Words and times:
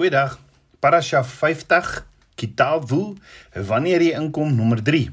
Goeiedag. 0.00 0.38
Parasha 0.80 1.20
50 1.20 2.06
Kitabu 2.34 3.18
wanneer 3.68 4.00
jy 4.00 4.14
inkom 4.16 4.54
nommer 4.56 4.80
3. 4.80 5.10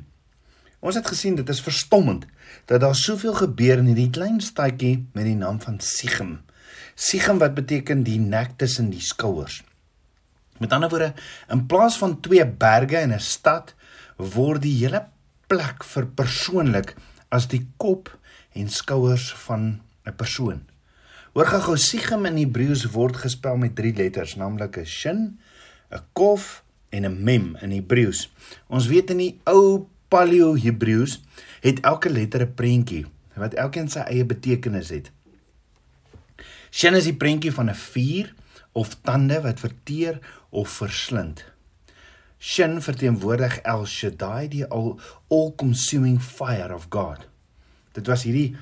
Ons 0.79 0.95
het 0.95 1.09
gesien 1.11 1.35
dit 1.35 1.49
is 1.51 1.59
verstommend 1.59 2.23
dat 2.71 2.79
daar 2.85 2.95
soveel 2.95 3.35
gebeur 3.35 3.81
in 3.81 3.89
hierdie 3.91 4.13
klein 4.15 4.37
stadjie 4.39 4.93
met 5.11 5.27
die 5.27 5.35
naam 5.35 5.59
van 5.59 5.81
Sichem. 5.83 6.37
Sichem 6.95 7.43
wat 7.43 7.57
beteken 7.57 8.05
die 8.07 8.15
nek 8.15 8.55
tussen 8.63 8.87
die 8.93 9.03
skouers. 9.03 9.57
Met 10.63 10.71
ander 10.71 10.93
woorde, 10.95 11.11
in 11.51 11.65
plaas 11.67 11.99
van 11.99 12.15
twee 12.23 12.47
berge 12.47 13.01
en 13.01 13.11
'n 13.11 13.19
stad 13.19 13.75
word 14.15 14.63
die 14.63 14.77
hele 14.85 15.03
plek 15.51 15.83
verpersoonlik 15.83 16.95
as 17.27 17.51
die 17.51 17.65
kop 17.75 18.07
en 18.55 18.71
skouers 18.71 19.33
van 19.43 19.81
'n 20.07 20.15
persoon. 20.15 20.63
Hoor 21.37 21.45
gou 21.61 21.75
Sichem 21.77 22.23
in 22.25 22.39
Hebreëus 22.39 22.87
word 22.95 23.19
gespel 23.21 23.59
met 23.61 23.75
drie 23.77 23.91
letters, 23.93 24.31
naamlik 24.41 24.79
'n 24.81 24.85
shin, 24.89 25.37
'n 25.93 26.01
kof 26.17 26.63
en 26.89 27.05
'n 27.05 27.23
mem 27.23 27.55
in 27.61 27.71
Hebreëus. 27.71 28.29
Ons 28.67 28.87
weet 28.87 29.11
in 29.11 29.17
die 29.17 29.39
ou 29.45 29.85
Paleo 30.09 30.55
Hebreëus 30.55 31.21
het 31.61 31.79
elke 31.85 32.09
letter 32.09 32.41
'n 32.41 32.55
prentjie 32.55 33.05
wat 33.35 33.53
elkeen 33.53 33.87
sy 33.87 33.99
eie 33.99 34.25
betekenis 34.25 34.89
het. 34.89 35.11
Shin 36.71 36.95
is 36.95 37.03
die 37.03 37.13
prentjie 37.13 37.53
van 37.53 37.69
'n 37.69 37.75
vuur 37.75 38.33
of 38.73 38.97
tande 39.03 39.41
wat 39.41 39.59
verteer 39.59 40.19
of 40.49 40.69
verslind. 40.69 41.45
Shin 42.39 42.81
verteenwoordig 42.81 43.59
El 43.61 43.85
Shaddai, 43.85 44.47
die 44.47 44.65
all-consuming 44.65 46.19
fire 46.19 46.73
of 46.73 46.87
God. 46.89 47.27
Dit 47.93 48.07
was 48.07 48.23
hierdie 48.23 48.55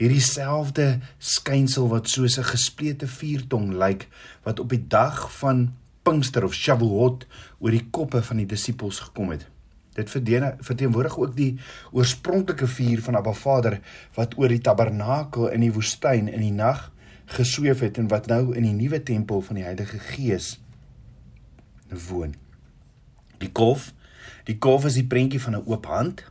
hierdie 0.00 0.22
selfde 0.24 1.00
skynsel 1.18 1.88
wat 1.88 2.08
soos 2.08 2.38
'n 2.38 2.50
gesplete 2.54 3.06
vuurtong 3.06 3.72
lyk 3.72 4.08
wat 4.44 4.60
op 4.60 4.68
die 4.68 4.84
dag 4.88 5.32
van 5.38 5.74
Pinkster 6.02 6.44
of 6.44 6.54
Shavuot 6.54 7.26
oor 7.58 7.70
die 7.70 7.86
koppe 7.90 8.22
van 8.22 8.36
die 8.36 8.46
disippels 8.46 8.98
gekom 8.98 9.30
het. 9.30 9.46
Dit 9.94 10.10
verteenwoordig 10.10 11.18
ook 11.18 11.36
die 11.36 11.58
oorspronklike 11.92 12.66
vuur 12.66 13.02
van 13.02 13.16
Abba 13.16 13.32
Vader 13.32 13.80
wat 14.14 14.38
oor 14.38 14.48
die 14.48 14.60
tabernakel 14.60 15.50
in 15.52 15.60
die 15.60 15.72
woestyn 15.72 16.28
in 16.28 16.40
die 16.40 16.52
nag 16.52 16.90
gesweef 17.36 17.80
het 17.80 17.98
en 17.98 18.08
wat 18.08 18.26
nou 18.26 18.54
in 18.56 18.62
die 18.62 18.76
nuwe 18.76 19.02
tempel 19.02 19.40
van 19.40 19.60
die 19.60 19.64
Heilige 19.64 19.98
Gees 19.98 20.60
woon. 22.08 22.34
Die 23.38 23.52
kof, 23.52 23.92
die 24.48 24.58
kof 24.58 24.88
is 24.88 24.96
die 24.96 25.06
prentjie 25.06 25.40
van 25.40 25.56
'n 25.56 25.64
oop 25.66 25.86
hand 25.86 26.24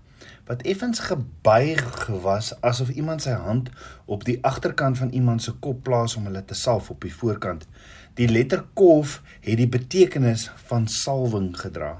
wat 0.52 0.66
effens 0.68 1.00
gebuig 1.00 2.08
was 2.26 2.50
asof 2.60 2.90
iemand 3.00 3.24
sy 3.24 3.32
hand 3.40 3.70
op 4.12 4.26
die 4.28 4.36
agterkant 4.44 4.98
van 5.00 5.14
iemand 5.16 5.44
se 5.46 5.54
kop 5.64 5.78
plaas 5.88 6.18
om 6.20 6.26
hulle 6.28 6.42
te 6.44 6.58
salf 6.60 6.90
op 6.92 7.06
die 7.06 7.14
voorkant. 7.16 7.64
Die 8.20 8.28
letter 8.28 8.66
kof 8.76 9.22
het 9.46 9.62
die 9.62 9.70
betekenis 9.72 10.50
van 10.68 10.90
salwing 10.92 11.54
gedra. 11.56 11.94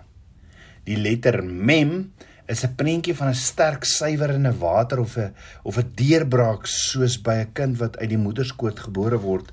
Die 0.84 0.98
letter 1.00 1.40
mem 1.44 2.12
is 2.52 2.66
'n 2.68 2.76
prentjie 2.76 3.16
van 3.16 3.30
'n 3.30 3.40
sterk 3.40 3.88
suiwerende 3.88 4.52
water 4.58 5.00
of 5.00 5.16
'n 5.18 5.32
of 5.64 5.78
'n 5.78 5.92
deurbraak 5.96 6.66
soos 6.66 7.22
by 7.22 7.36
'n 7.46 7.54
kind 7.54 7.78
wat 7.78 7.98
uit 7.98 8.10
die 8.10 8.24
moederskoot 8.26 8.80
gebore 8.80 9.20
word 9.20 9.48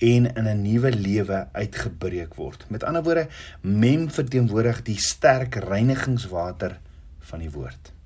en 0.00 0.34
in 0.34 0.48
'n 0.48 0.62
nuwe 0.62 0.90
lewe 0.90 1.48
uitgebreek 1.52 2.34
word. 2.34 2.64
Met 2.70 2.84
ander 2.84 3.02
woorde, 3.02 3.28
mem 3.60 4.10
verteenwoordig 4.10 4.82
die 4.82 4.98
sterk 4.98 5.54
reinigingswater 5.54 6.80
van 7.18 7.38
die 7.38 7.50
woord. 7.50 7.97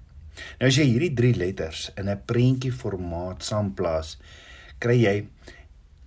Nou 0.61 0.69
as 0.69 0.79
jy 0.79 0.87
hierdie 0.89 1.15
drie 1.15 1.35
letters 1.37 1.91
in 1.97 2.09
'n 2.09 2.23
prentjie 2.27 2.73
formaat 2.73 3.43
saamplaas, 3.45 4.19
kry 4.79 4.97
jy 5.03 5.17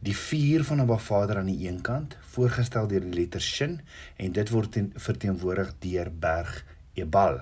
die 0.06 0.16
vuur 0.16 0.64
van 0.64 0.82
'n 0.82 1.00
Vader 1.00 1.38
aan 1.38 1.52
die 1.52 1.68
een 1.68 1.82
kant, 1.82 2.18
voorgestel 2.34 2.88
deur 2.88 3.02
die 3.02 3.20
letter 3.20 3.42
Shin 3.42 3.82
en 4.18 4.32
dit 4.32 4.50
word 4.50 4.78
verteenwoordig 4.96 5.74
deur 5.80 6.12
berg 6.12 6.66
Ebal. 6.94 7.40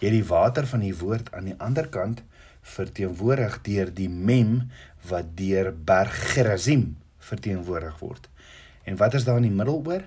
Jy 0.00 0.06
het 0.08 0.16
die 0.16 0.28
water 0.28 0.66
van 0.66 0.80
die 0.80 0.94
woord 0.94 1.32
aan 1.32 1.44
die 1.44 1.58
ander 1.58 1.88
kant 1.88 2.22
verteenwoordig 2.62 3.62
deur 3.62 3.94
die 3.94 4.08
Mem 4.08 4.70
wat 5.08 5.36
deur 5.36 5.72
berg 5.72 6.14
Gerazim 6.34 6.96
verteenwoordig 7.18 7.98
word. 7.98 8.28
En 8.84 8.96
wat 8.96 9.14
is 9.14 9.24
daar 9.24 9.36
in 9.36 9.48
die 9.48 9.56
middel 9.56 9.82
oor? 9.86 10.04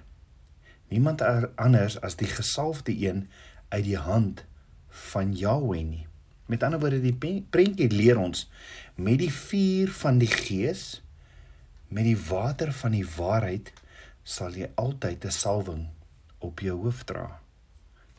Niemand 0.88 1.22
anders 1.56 2.02
as 2.02 2.16
die 2.16 2.28
gesalfde 2.28 2.92
een 2.92 3.28
uit 3.70 3.84
die 3.84 3.98
hand 3.98 4.46
van 4.92 5.34
Jahweh 5.34 5.84
nie. 5.84 6.06
Met 6.46 6.64
ander 6.64 6.80
woorde 6.80 7.02
die 7.02 7.44
prentjie 7.50 7.90
leer 7.92 8.20
ons 8.20 8.50
met 8.96 9.20
die 9.22 9.32
vuur 9.32 9.92
van 10.02 10.20
die 10.20 10.30
gees 10.32 11.02
met 11.92 12.08
die 12.08 12.18
water 12.28 12.72
van 12.76 12.96
die 12.96 13.08
waarheid 13.18 13.72
sal 14.24 14.56
jy 14.56 14.70
altyd 14.80 15.26
'n 15.26 15.32
salwing 15.32 15.88
op 16.40 16.60
jou 16.60 16.78
hoof 16.84 17.04
dra. 17.04 17.40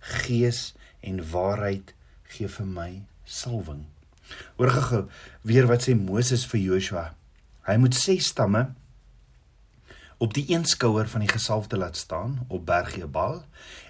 Gees 0.00 0.74
en 1.00 1.30
waarheid 1.30 1.94
gee 2.22 2.48
vir 2.48 2.66
my 2.66 3.02
salwing. 3.24 3.86
Hoor 4.56 4.70
gou 4.70 5.08
weer 5.42 5.66
wat 5.66 5.82
sê 5.82 5.94
Moses 5.96 6.46
vir 6.46 6.60
Joshua. 6.60 7.14
Hy 7.66 7.76
moet 7.76 7.94
ses 7.94 8.26
stamme 8.26 8.74
op 10.18 10.34
die 10.34 10.44
een 10.48 10.64
skouer 10.64 11.08
van 11.08 11.20
die 11.20 11.32
gesalfde 11.32 11.76
laat 11.76 11.96
staan 11.96 12.46
op 12.48 12.66
berg 12.66 12.96
Ebal 12.96 13.44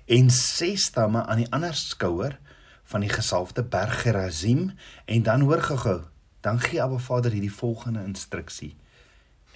en 0.07 0.31
ses 0.31 0.87
stamme 0.89 1.25
aan 1.27 1.43
die 1.45 1.51
ander 1.53 1.75
skouer 1.75 2.39
van 2.93 3.05
die 3.05 3.13
gesalfde 3.13 3.65
berg 3.65 4.03
Gerazim 4.05 4.71
en 5.05 5.23
dan 5.29 5.49
hoor 5.49 5.63
gehou 5.65 6.01
dan 6.45 6.61
gee 6.61 6.83
Abba 6.83 6.99
Vader 7.01 7.33
hierdie 7.33 7.53
volgende 7.53 8.05
instruksie 8.05 8.75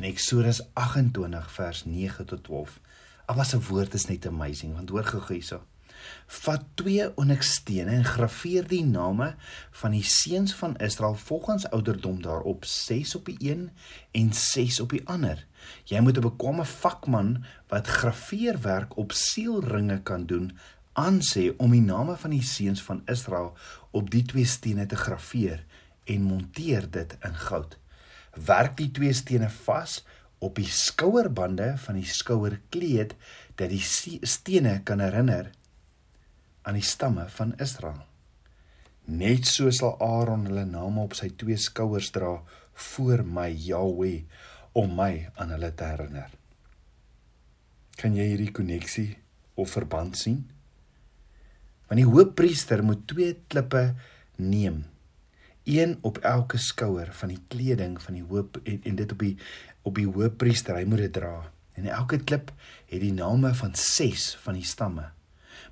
in 0.00 0.08
Eksodus 0.08 0.62
28 0.72 1.50
vers 1.60 1.84
9 1.84 2.26
tot 2.32 2.44
12 2.48 2.80
Abba 3.26 3.44
se 3.44 3.58
woord 3.68 3.94
is 3.98 4.06
net 4.08 4.26
amazing 4.26 4.74
want 4.74 4.90
hoor 4.94 5.04
gehou 5.04 5.34
hierso. 5.34 5.64
Vat 6.26 6.64
twee 6.78 7.06
onyxstene 7.18 7.94
en 7.98 8.04
graweer 8.06 8.66
die 8.70 8.84
name 8.86 9.32
van 9.80 9.94
die 9.96 10.04
seuns 10.06 10.54
van 10.58 10.76
Israel 10.82 11.16
volgens 11.18 11.66
ouderdom 11.70 12.20
daarop 12.22 12.64
6 12.70 13.14
op 13.18 13.30
die 13.30 13.38
een 13.50 13.70
en 14.20 14.32
6 14.32 14.80
op 14.84 14.94
die 14.94 15.02
ander. 15.10 15.42
Jy 15.90 16.00
moet 16.00 16.18
'n 16.18 16.28
bekwame 16.28 16.64
vakman 16.64 17.44
wat 17.68 17.86
graweerwerk 17.86 18.96
op 18.96 19.12
sielringe 19.12 20.02
kan 20.02 20.26
doen 20.26 20.52
aansê 20.96 21.50
om 21.60 21.74
die 21.74 21.84
name 21.84 22.16
van 22.16 22.32
die 22.32 22.44
seuns 22.44 22.82
van 22.82 23.02
Israel 23.12 23.52
op 23.96 24.08
die 24.12 24.24
twee 24.24 24.48
stene 24.48 24.86
te 24.88 24.96
graweer 24.96 25.64
en 26.08 26.24
monteer 26.24 26.88
dit 26.90 27.16
in 27.24 27.36
goud. 27.46 27.76
Werk 28.48 28.76
die 28.80 28.90
twee 28.96 29.12
stene 29.16 29.50
vas 29.64 30.00
op 30.38 30.58
die 30.60 30.68
skouerbande 30.68 31.74
van 31.84 31.98
die 32.00 32.08
skouerkleed 32.08 33.14
dat 33.56 33.72
die 33.72 33.82
stene 33.82 34.80
kan 34.84 35.00
herinner 35.04 35.52
aan 36.66 36.76
die 36.76 36.84
stamme 36.84 37.28
van 37.36 37.54
Israel. 37.62 38.02
Net 39.06 39.46
so 39.46 39.70
sal 39.70 40.00
Aaron 40.02 40.48
hulle 40.48 40.66
name 40.66 41.04
op 41.04 41.14
sy 41.14 41.30
twee 41.38 41.56
skouers 41.60 42.10
dra 42.14 42.40
voor 42.90 43.22
my 43.24 43.48
Jahweh 43.52 44.24
om 44.76 44.96
my 44.98 45.12
aan 45.36 45.54
hulle 45.54 45.70
te 45.72 45.86
herinner. 45.88 46.32
Kan 47.96 48.16
jy 48.18 48.26
hierdie 48.32 48.52
koneksie 48.52 49.08
of 49.56 49.72
verband 49.78 50.18
sien? 50.20 50.42
Want 51.86 52.00
die 52.00 52.08
hoofpriester 52.08 52.82
moet 52.84 53.06
twee 53.06 53.36
klippe 53.46 53.94
neem. 54.36 54.84
Een 55.66 55.98
op 56.06 56.18
elke 56.18 56.58
skouer 56.58 57.08
van 57.12 57.28
die 57.28 57.42
kleding 57.48 57.98
van 58.02 58.14
die 58.14 58.24
hoop 58.26 58.60
en, 58.62 58.80
en 58.82 58.96
dit 58.96 59.12
op 59.12 59.18
die 59.18 59.36
op 59.86 59.94
die 59.94 60.08
hoofpriester, 60.10 60.74
hy 60.74 60.86
moet 60.88 61.04
dit 61.04 61.12
dra. 61.14 61.44
En 61.78 61.86
elke 61.86 62.18
klip 62.18 62.50
het 62.90 63.02
die 63.02 63.12
name 63.14 63.52
van 63.54 63.74
6 63.78 64.32
van 64.42 64.58
die 64.58 64.66
stamme. 64.66 65.12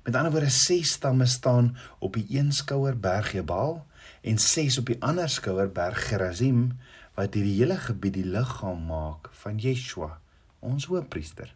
Met 0.05 0.15
ander 0.15 0.31
woorde 0.31 0.49
6 0.53 0.91
stamme 0.95 1.25
staan 1.25 1.73
op 1.99 2.15
die 2.15 2.25
een 2.37 2.51
skouer 2.55 2.95
berg 2.95 3.33
Jebal 3.35 3.81
en 4.21 4.37
6 4.39 4.77
op 4.77 4.91
die 4.91 4.97
ander 5.03 5.29
skouer 5.29 5.67
berg 5.71 6.07
Gerazim 6.07 6.77
wat 7.15 7.35
hierdie 7.35 7.57
hele 7.57 7.77
gebied 7.79 8.15
die 8.19 8.27
liggaam 8.27 8.85
maak 8.87 9.29
van 9.41 9.59
Yeshua, 9.59 10.17
ons 10.59 10.87
hoofpriester. 10.91 11.51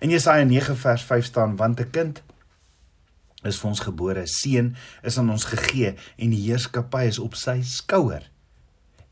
In 0.00 0.12
Jesaja 0.12 0.44
9 0.44 0.76
vers 0.76 1.04
5 1.04 1.24
staan 1.24 1.56
want 1.56 1.80
'n 1.80 1.90
kind 1.90 2.22
is 3.46 3.58
vir 3.60 3.70
ons 3.70 3.84
gebore, 3.86 4.26
seun 4.26 4.74
is 5.06 5.18
aan 5.18 5.30
ons 5.30 5.46
gegee 5.52 5.94
en 6.16 6.34
die 6.34 6.42
heerskappy 6.48 7.04
is 7.10 7.20
op 7.22 7.38
sy 7.38 7.60
skouer. 7.62 8.26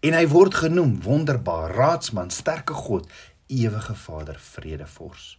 En 0.03 0.15
hy 0.15 0.27
word 0.31 0.55
genoem 0.67 0.99
wonderbaar, 1.05 1.75
raadsman, 1.75 2.31
sterke 2.35 2.75
God, 2.75 3.09
ewige 3.47 3.95
Vader, 3.95 4.39
vredevors. 4.39 5.37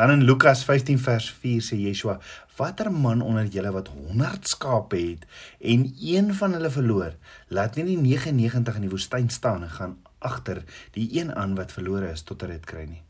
Dan 0.00 0.10
in 0.10 0.24
Lukas 0.24 0.64
15 0.64 0.98
vers 0.98 1.26
4 1.42 1.60
sê 1.60 1.76
Yeshua: 1.76 2.18
"Watter 2.56 2.88
man 2.92 3.20
onder 3.20 3.44
julle 3.44 3.72
wat 3.72 3.88
100 3.88 4.48
skape 4.48 4.96
het 4.96 5.26
en 5.60 5.92
een 6.00 6.34
van 6.34 6.52
hulle 6.52 6.70
verloor, 6.70 7.12
laat 7.48 7.76
nie 7.76 7.84
die 7.84 7.98
99 7.98 8.74
in 8.74 8.88
die 8.88 8.90
woestyn 8.90 9.28
staan 9.28 9.62
en 9.62 9.70
gaan 9.70 9.98
agter 10.18 10.64
die 10.96 11.08
een 11.20 11.34
aan 11.34 11.54
wat 11.54 11.72
verlore 11.72 12.10
is 12.12 12.22
tot 12.22 12.40
hy 12.40 12.48
dit 12.56 12.66
kry 12.66 12.84
nie." 12.88 13.02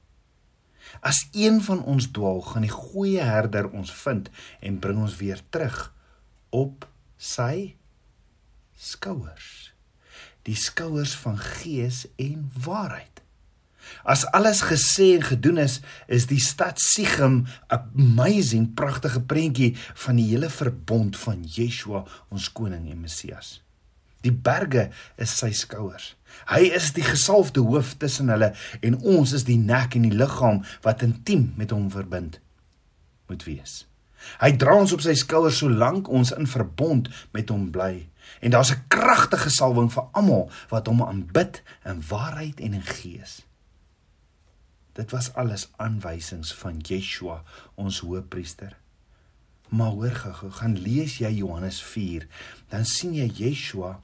As 1.01 1.29
een 1.33 1.61
van 1.63 1.83
ons 1.85 2.11
dwaal, 2.11 2.43
gaan 2.43 2.67
die 2.67 2.73
goeie 2.75 3.23
herder 3.23 3.71
ons 3.71 3.93
vind 4.03 4.31
en 4.61 4.81
bring 4.83 4.99
ons 4.99 5.17
weer 5.17 5.41
terug 5.51 5.93
op 6.51 6.89
sy 7.17 7.77
skouers. 8.75 9.73
Die 10.49 10.57
skouers 10.57 11.15
van 11.21 11.39
gees 11.39 12.07
en 12.17 12.51
waarheid. 12.65 13.21
As 14.05 14.27
alles 14.37 14.61
gesê 14.65 15.15
en 15.17 15.25
gedoen 15.25 15.59
is, 15.63 15.81
is 16.07 16.27
die 16.31 16.41
stad 16.41 16.81
Sichem 16.81 17.47
'n 17.47 17.81
amazing 17.97 18.75
pragtige 18.75 19.21
prentjie 19.21 19.77
van 19.95 20.17
die 20.17 20.29
hele 20.31 20.51
verbond 20.51 21.17
van 21.17 21.43
Yeshua, 21.45 22.05
ons 22.29 22.53
koning 22.53 22.91
en 22.91 23.01
Messias. 23.01 23.63
Die 24.25 24.33
berge 24.33 24.91
is 25.17 25.33
sy 25.39 25.51
skouers. 25.57 26.15
Hy 26.51 26.69
is 26.77 26.93
die 26.97 27.05
gesalfde 27.05 27.63
hoof 27.65 27.97
tussen 28.03 28.31
hulle 28.33 28.53
en 28.85 28.99
ons 29.01 29.33
is 29.37 29.47
die 29.49 29.59
nek 29.59 29.97
en 29.97 30.07
die 30.09 30.17
liggaam 30.17 30.63
wat 30.85 31.05
intiem 31.07 31.51
met 31.59 31.73
hom 31.75 31.89
verbind 31.93 32.39
moet 33.31 33.47
wees. 33.47 33.85
Hy 34.43 34.53
dra 34.61 34.75
ons 34.77 34.93
op 34.93 35.03
sy 35.05 35.15
skouers 35.17 35.61
solank 35.63 36.11
ons 36.13 36.33
in 36.37 36.49
verbond 36.51 37.09
met 37.37 37.49
hom 37.53 37.71
bly. 37.73 38.09
En 38.45 38.53
daar's 38.53 38.73
'n 38.73 38.85
kragtige 38.89 39.51
salwing 39.51 39.91
vir 39.93 40.05
almal 40.13 40.51
wat 40.69 40.87
hom 40.87 41.03
aanbid 41.03 41.63
in 41.85 42.03
waarheid 42.09 42.61
en 42.61 42.75
in 42.75 42.83
gees. 42.83 43.43
Dit 44.93 45.11
was 45.11 45.35
alles 45.35 45.71
aanwysings 45.77 46.55
van 46.55 46.79
Yeshua, 46.79 47.43
ons 47.75 47.99
hoëpriester. 47.99 48.77
Maar 49.71 49.91
hoor 49.95 50.17
gou, 50.23 50.51
gaan 50.51 50.75
lees 50.83 51.19
jy 51.23 51.31
Johannes 51.39 51.79
4, 51.83 52.27
dan 52.73 52.85
sien 52.85 53.15
jy 53.15 53.29
Yeshua 53.39 54.01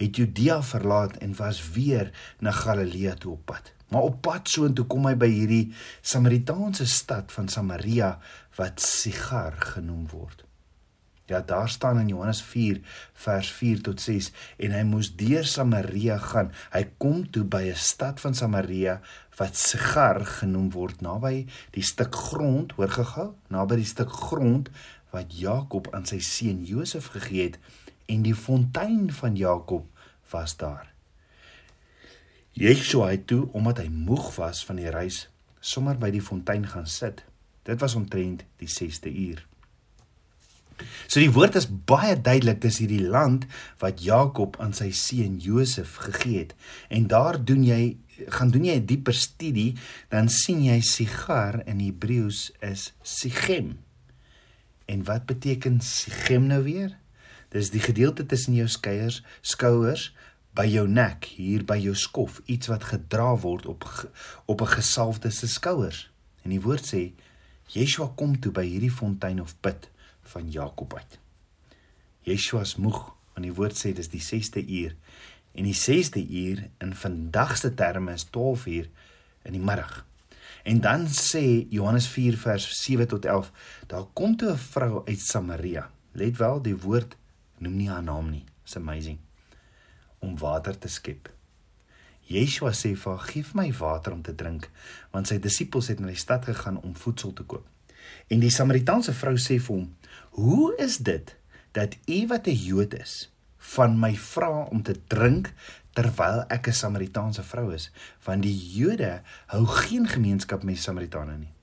het 0.00 0.16
Judea 0.16 0.62
verlaat 0.64 1.18
en 1.20 1.36
was 1.36 1.60
weer 1.74 2.10
na 2.40 2.54
Galilea 2.56 3.14
toe 3.20 3.32
op 3.32 3.44
pad. 3.52 3.72
Maar 3.90 4.06
op 4.06 4.20
pad 4.22 4.48
soontoe 4.48 4.86
kom 4.88 5.08
hy 5.10 5.16
by 5.18 5.28
hierdie 5.28 5.64
Samaritaanse 6.00 6.86
stad 6.88 7.32
van 7.34 7.50
Samaria 7.52 8.14
wat 8.58 8.80
Sigar 8.80 9.58
genoem 9.74 10.06
word. 10.12 10.46
Ja, 11.30 11.40
daar 11.46 11.68
staan 11.68 12.00
in 12.00 12.08
Johannes 12.08 12.42
4 12.42 12.80
vers 13.12 13.50
4 13.54 13.82
tot 13.86 14.00
6 14.02 14.32
en 14.66 14.72
hy 14.74 14.82
moes 14.86 15.12
deur 15.14 15.46
Samaria 15.46 16.16
gaan. 16.18 16.50
Hy 16.72 16.82
kom 16.98 17.22
toe 17.30 17.44
by 17.44 17.68
'n 17.70 17.78
stad 17.78 18.20
van 18.20 18.34
Samaria 18.34 19.00
wat 19.38 19.56
Sigar 19.56 20.24
genoem 20.26 20.70
word, 20.70 21.00
naby 21.00 21.46
die 21.70 21.82
stuk 21.82 22.14
grond, 22.14 22.72
hoor 22.72 22.90
gehou, 22.90 23.34
naby 23.48 23.76
die 23.76 23.88
stuk 23.88 24.10
grond 24.10 24.70
wat 25.10 25.34
Jakob 25.38 25.90
aan 25.94 26.06
sy 26.06 26.20
seun 26.24 26.64
Josef 26.64 27.10
gegee 27.14 27.50
het 27.50 27.58
en 28.10 28.22
die 28.26 28.34
fontein 28.34 29.10
van 29.14 29.36
Jakob 29.36 29.86
was 30.30 30.56
daar. 30.56 30.88
Yeshua 32.52 33.10
het 33.14 33.26
toe 33.30 33.46
omdat 33.52 33.82
hy 33.82 33.88
moeg 33.88 34.34
was 34.36 34.64
van 34.66 34.80
die 34.82 34.90
reis 34.90 35.28
sommer 35.60 35.98
by 36.00 36.10
die 36.10 36.24
fontein 36.24 36.66
gaan 36.66 36.88
sit. 36.88 37.24
Dit 37.68 37.80
was 37.80 37.94
omtrent 37.94 38.44
die 38.58 38.68
6ste 38.70 39.12
uur. 39.12 39.44
So 41.06 41.20
die 41.20 41.32
woord 41.32 41.58
is 41.60 41.68
baie 41.68 42.14
duidelik 42.16 42.62
dis 42.62 42.80
hierdie 42.80 43.04
land 43.04 43.44
wat 43.82 44.00
Jakob 44.04 44.56
aan 44.62 44.72
sy 44.76 44.88
seun 44.96 45.36
Josef 45.42 45.98
gegee 46.06 46.46
het. 46.46 46.54
En 46.88 47.08
daar 47.10 47.36
doen 47.44 47.66
jy 47.66 47.82
gaan 48.28 48.50
doen 48.52 48.64
jy 48.64 48.76
'n 48.76 48.86
dieper 48.86 49.14
studie, 49.14 49.76
dan 50.08 50.28
sien 50.28 50.64
jy 50.64 50.80
Sigar 50.80 51.62
in 51.66 51.80
Hebreëus 51.80 52.52
is 52.60 52.92
Sichem. 53.02 53.78
En 54.90 55.04
wat 55.06 55.26
beteken 55.26 55.80
Sichem 55.80 56.48
nou 56.50 56.62
weer? 56.66 56.96
Dis 57.54 57.70
die 57.70 57.82
gedeelte 57.82 58.26
tussen 58.26 58.56
jou 58.58 58.66
skeiers, 58.68 59.20
skouers 59.40 60.08
by 60.58 60.64
jou 60.66 60.86
nek, 60.90 61.28
hier 61.38 61.62
by 61.66 61.76
jou 61.78 61.94
skof, 61.94 62.40
iets 62.50 62.70
wat 62.72 62.88
gedra 62.90 63.28
word 63.38 63.68
op 63.70 63.86
op 64.50 64.62
'n 64.62 64.74
gesalfde 64.74 65.30
se 65.30 65.48
skouers. 65.48 66.10
En 66.42 66.50
die 66.50 66.60
woord 66.60 66.86
sê 66.86 67.12
Yeshua 67.66 68.10
kom 68.16 68.40
toe 68.40 68.52
by 68.52 68.66
hierdie 68.66 68.90
fontein 68.90 69.40
of 69.40 69.54
put 69.60 69.88
van 70.22 70.50
Jakob 70.50 70.94
uit. 70.94 71.18
Yeshua 72.22 72.60
is 72.60 72.76
moeg, 72.76 73.14
want 73.34 73.46
die 73.46 73.54
woord 73.54 73.78
sê 73.78 73.92
dis 73.94 74.08
die 74.08 74.22
6ste 74.22 74.66
uur 74.66 74.96
en 75.52 75.64
die 75.64 75.74
6ste 75.74 76.22
uur 76.30 76.68
in 76.78 76.94
vandag 76.94 77.56
se 77.56 77.74
terme 77.74 78.12
is 78.12 78.24
12 78.24 78.66
uur 78.66 78.88
in 79.42 79.52
die 79.52 79.62
middag. 79.62 80.06
En 80.62 80.80
dan 80.80 81.06
sê 81.08 81.66
Johannes 81.70 82.06
4 82.08 82.36
vers 82.36 82.82
7 82.82 83.08
tot 83.08 83.24
11, 83.24 83.52
daar 83.86 84.04
kom 84.12 84.36
toe 84.36 84.52
'n 84.52 84.56
vrou 84.56 85.02
uit 85.06 85.20
Samaria. 85.20 85.90
Let 86.12 86.36
wel, 86.36 86.62
die 86.62 86.76
woord 86.76 87.16
noem 87.58 87.76
nie 87.76 87.88
haar 87.88 88.02
naam 88.02 88.30
nie. 88.30 88.44
It's 88.64 88.76
amazing. 88.76 89.18
Om 90.18 90.38
water 90.38 90.78
te 90.78 90.88
skep. 90.88 91.30
Yeshua 92.20 92.70
sê 92.70 92.94
vir 92.96 93.12
haar: 93.12 93.26
"Geef 93.26 93.54
my 93.54 93.72
water 93.72 94.12
om 94.12 94.22
te 94.22 94.34
drink," 94.34 94.70
want 95.10 95.26
sy 95.26 95.38
disippels 95.38 95.88
het 95.88 96.00
na 96.00 96.06
die 96.06 96.16
stad 96.16 96.44
gegaan 96.44 96.82
om 96.82 96.96
voedsel 96.96 97.32
te 97.32 97.42
koop. 97.42 97.66
En 98.28 98.40
die 98.40 98.50
Samaritaanse 98.50 99.12
vrou 99.12 99.36
sê 99.36 99.58
vir 99.58 99.76
hom: 99.76 99.96
"Hoe 100.30 100.76
is 100.76 100.98
dit 100.98 101.36
dat 101.72 101.96
u 102.06 102.26
wat 102.26 102.46
'n 102.46 102.54
Jood 102.54 102.94
is, 102.94 103.30
van 103.56 103.98
my 103.98 104.16
vra 104.16 104.64
om 104.70 104.82
te 104.82 104.94
drink 105.06 105.52
terwyl 105.92 106.44
ek 106.48 106.68
'n 106.68 106.72
Samaritaanse 106.72 107.42
vrou 107.42 107.72
is, 107.74 107.90
want 108.24 108.42
die 108.42 108.58
Jode 108.76 109.22
hou 109.46 109.66
geen 109.66 110.06
gemeenskap 110.08 110.62
met 110.62 110.78
Samaritane 110.78 111.36
nie. 111.38 111.54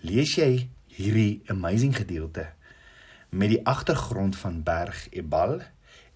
Lees 0.00 0.34
jy 0.36 0.68
hierdie 0.86 1.42
amazing 1.46 1.96
gedeelte 1.96 2.52
met 3.30 3.48
die 3.48 3.66
agtergrond 3.66 4.36
van 4.36 4.62
Berg 4.62 5.08
Ebal 5.10 5.60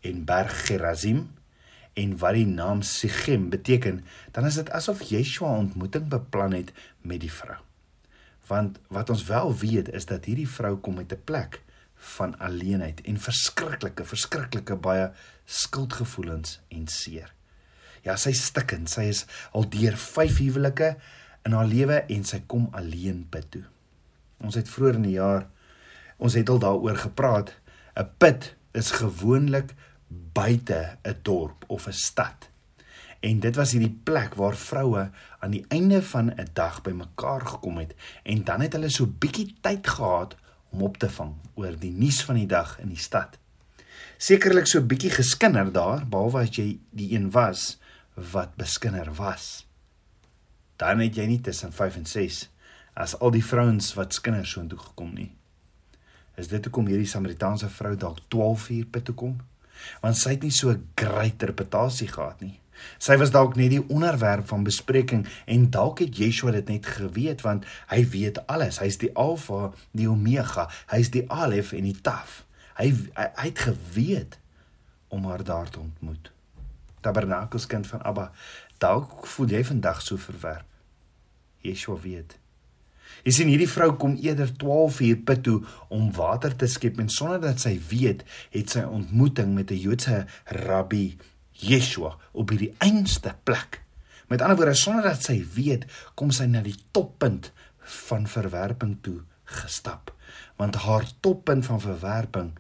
en 0.00 0.24
Berg 0.24 0.66
Gerazim 0.66 1.30
en 1.98 2.18
wat 2.18 2.36
die 2.38 2.46
naam 2.46 2.82
Sichem 2.82 3.48
beteken, 3.50 4.04
dan 4.30 4.46
is 4.46 4.54
dit 4.54 4.70
asof 4.70 5.02
Yeshua 5.02 5.56
ontmoeting 5.58 6.08
beplan 6.08 6.52
het 6.52 6.72
met 7.00 7.20
die 7.20 7.32
vrou. 7.32 7.58
Want 8.46 8.78
wat 8.88 9.10
ons 9.10 9.24
wel 9.24 9.56
weet 9.56 9.88
is 9.88 10.06
dat 10.06 10.24
hierdie 10.24 10.48
vrou 10.48 10.76
kom 10.76 10.94
met 10.94 11.12
'n 11.12 11.24
plek 11.24 11.62
van 11.98 12.38
alleenheid 12.38 13.00
en 13.10 13.18
verskriklike 13.20 14.04
verskriklike 14.04 14.76
baie 14.76 15.10
skuldgevoelens 15.44 16.60
en 16.68 16.86
seer. 16.86 17.34
Ja, 18.02 18.16
sy 18.16 18.32
stikken, 18.32 18.86
sy 18.86 19.08
is 19.10 19.24
al 19.52 19.68
deur 19.68 19.96
5 19.96 20.38
huwelike 20.38 20.96
in 21.44 21.52
haar 21.52 21.66
lewe 21.66 22.02
en 22.08 22.24
sy 22.24 22.42
kom 22.46 22.68
alleen 22.72 23.24
put 23.30 23.50
toe. 23.50 23.64
Ons 24.44 24.54
het 24.54 24.68
vroeër 24.70 25.00
in 25.00 25.08
die 25.08 25.18
jaar 25.18 25.48
ons 26.18 26.34
het 26.34 26.48
al 26.50 26.58
daaroor 26.58 26.96
gepraat. 26.98 27.54
'n 27.94 28.08
Put 28.18 28.54
is 28.72 28.90
gewoonlik 28.90 29.74
buite 30.08 30.98
'n 31.04 31.16
dorp 31.22 31.64
of 31.66 31.86
'n 31.86 31.92
stad. 31.92 32.48
En 33.20 33.40
dit 33.40 33.54
was 33.56 33.72
hierdie 33.72 34.00
plek 34.02 34.34
waar 34.34 34.56
vroue 34.56 35.10
aan 35.38 35.50
die 35.50 35.64
einde 35.68 36.02
van 36.02 36.30
'n 36.30 36.48
dag 36.52 36.82
bymekaar 36.82 37.46
gekom 37.46 37.78
het 37.78 37.94
en 38.22 38.44
dan 38.44 38.60
het 38.60 38.72
hulle 38.72 38.88
so 38.88 39.06
bietjie 39.06 39.56
tyd 39.60 39.86
gehad 39.86 40.36
om 40.70 40.82
op 40.82 40.98
te 40.98 41.10
vang 41.10 41.34
oor 41.54 41.76
die 41.78 41.92
nuus 41.92 42.22
van 42.26 42.40
die 42.40 42.48
dag 42.48 42.76
in 42.82 42.92
die 42.92 43.00
stad. 43.00 43.38
Sekerlik 44.18 44.66
so 44.66 44.82
bietjie 44.82 45.10
geskinder 45.14 45.70
daar, 45.72 46.04
behalwe 46.06 46.42
as 46.42 46.54
jy 46.58 46.78
die 46.90 47.12
een 47.14 47.30
was 47.30 47.78
wat 48.14 48.56
beskinder 48.58 49.10
was. 49.14 49.66
Dan 50.78 51.02
het 51.02 51.16
jy 51.18 51.26
nie 51.26 51.40
tussen 51.42 51.72
5 51.72 52.00
en 52.02 52.06
6 52.06 52.44
as 52.98 53.14
al 53.22 53.30
die 53.34 53.44
vrouens 53.44 53.92
wat 53.94 54.14
skinder 54.14 54.46
so 54.46 54.60
intoe 54.60 54.78
gekom 54.78 55.12
nie. 55.14 55.30
Is 56.38 56.50
dit 56.50 56.64
hoekom 56.66 56.86
hierdie 56.90 57.08
Samaritaanse 57.10 57.70
vrou 57.70 57.94
dalk 57.98 58.20
12 58.30 58.68
uur 58.76 58.90
by 58.94 59.02
toe 59.06 59.14
kom? 59.18 59.36
Want 60.02 60.18
sy 60.18 60.34
het 60.36 60.42
nie 60.42 60.54
so 60.54 60.70
'n 60.70 60.88
groot 60.94 61.42
reputasie 61.42 62.08
gehad 62.08 62.40
nie. 62.40 62.58
Sy 62.98 63.16
was 63.20 63.32
dalk 63.34 63.56
net 63.56 63.70
die 63.70 63.82
onderwerp 63.88 64.48
van 64.48 64.64
bespreking 64.66 65.26
en 65.46 65.68
dalk 65.74 66.02
het 66.04 66.16
Yeshua 66.18 66.54
dit 66.56 66.68
net 66.68 66.86
geweet 66.86 67.44
want 67.46 67.66
hy 67.92 68.02
weet 68.14 68.40
alles. 68.46 68.80
Hy's 68.82 68.98
die 69.02 69.12
Alfa, 69.14 69.72
die 69.92 70.08
Omega. 70.10 70.68
Hy's 70.92 71.12
die 71.14 71.24
Alef 71.30 71.72
en 71.72 71.88
die 71.88 72.00
Taf. 72.00 72.44
Hy 72.78 72.92
hy, 73.14 73.28
het 73.42 73.58
geweet 73.66 74.38
om 75.08 75.24
haar 75.30 75.44
daar 75.44 75.70
te 75.70 75.80
ontmoet. 75.80 76.32
Tabernakels 77.00 77.66
kind 77.66 77.86
van 77.86 78.02
Abba. 78.02 78.30
Dalk 78.78 79.26
voel 79.26 79.56
jy 79.56 79.64
vandag 79.64 80.02
so 80.02 80.20
verwerp. 80.20 80.66
Yeshua 81.66 81.98
weet. 82.02 82.36
Jy 83.24 83.32
sien 83.34 83.50
hierdie 83.50 83.70
vrou 83.70 83.90
kom 84.00 84.14
eerder 84.22 84.50
12 84.60 85.00
uur 85.06 85.22
put 85.26 85.42
toe 85.46 85.56
om 85.94 86.10
water 86.14 86.54
te 86.56 86.68
skep 86.70 87.00
en 87.02 87.10
sonder 87.12 87.40
dat 87.42 87.62
sy 87.62 87.74
weet, 87.90 88.22
het 88.54 88.76
sy 88.76 88.84
ontmoeting 88.86 89.54
met 89.56 89.72
'n 89.72 89.82
Joodse 89.82 90.26
rabbi 90.44 91.16
Yeshua 91.58 92.16
op 92.32 92.50
hierdie 92.52 92.74
einste 92.84 93.34
plek. 93.42 93.82
Met 94.28 94.42
ander 94.42 94.56
woorde, 94.56 94.76
sonder 94.76 95.08
dat 95.08 95.24
sy 95.24 95.40
weet, 95.54 95.86
kom 96.14 96.30
sy 96.34 96.46
na 96.50 96.62
die 96.62 96.76
toppunt 96.92 97.50
van 98.08 98.28
verwerping 98.28 98.98
toe 99.02 99.22
gestap. 99.48 100.12
Want 100.60 100.76
haar 100.84 101.06
toppunt 101.24 101.66
van 101.66 101.80
verwerping 101.80 102.52